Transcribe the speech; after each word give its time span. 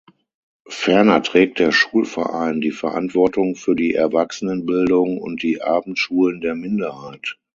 Ferner 0.67 1.21
trägt 1.21 1.59
der 1.59 1.71
Schulverein 1.71 2.59
die 2.59 2.71
Verantwortung 2.71 3.55
für 3.55 3.75
die 3.75 3.93
Erwachsenenbildung 3.93 5.19
und 5.19 5.43
die 5.43 5.61
Abendschulen 5.61 6.41
der 6.41 6.55
Minderheit. 6.55 7.37